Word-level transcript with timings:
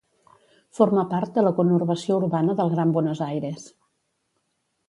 Forma 0.77 1.03
part 1.11 1.35
de 1.35 1.43
la 1.47 1.51
conurbació 1.59 2.17
urbana 2.23 2.57
del 2.63 2.73
Gran 2.77 2.97
Buenos 2.97 3.23
Aires. 3.27 3.71